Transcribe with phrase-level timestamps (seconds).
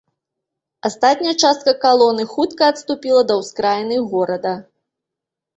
[0.87, 4.57] Астатняя частка калоны хутка адступіла да ўскраіны горада.